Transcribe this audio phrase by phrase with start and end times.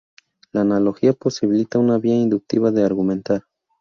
[0.51, 3.43] La analogía posibilita una vía inductiva de argumentar.